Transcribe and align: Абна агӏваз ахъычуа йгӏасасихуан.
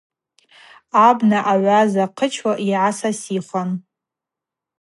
Абна 1.07 1.39
агӏваз 1.51 1.93
ахъычуа 2.05 2.53
йгӏасасихуан. 2.67 3.69